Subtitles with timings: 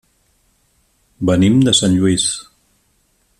[1.31, 2.27] Venim de Sant Lluís.